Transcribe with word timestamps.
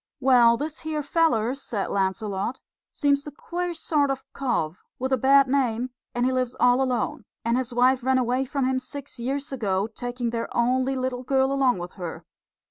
"Well, 0.19 0.57
this 0.57 0.79
here 0.79 1.03
feller," 1.03 1.53
said 1.53 1.91
Lancelot, 1.91 2.59
"seems 2.91 3.27
a 3.27 3.31
queer 3.31 3.75
sort 3.75 4.09
of 4.09 4.23
cove, 4.33 4.81
with 4.97 5.13
a 5.13 5.15
bad 5.17 5.47
name, 5.47 5.91
and 6.15 6.25
he 6.25 6.31
lives 6.31 6.55
all 6.59 6.81
alone; 6.81 7.23
and 7.45 7.55
his 7.55 7.71
wife 7.71 8.01
ran 8.03 8.17
away 8.17 8.45
from 8.45 8.65
him 8.65 8.79
six 8.79 9.19
years 9.19 9.51
ago, 9.51 9.85
taking 9.85 10.31
their 10.31 10.47
only 10.57 10.95
little 10.95 11.21
girl 11.21 11.51
along 11.51 11.77
with 11.77 11.91
her. 12.01 12.25